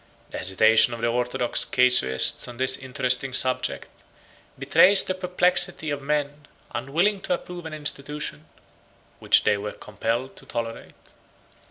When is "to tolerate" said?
10.37-10.95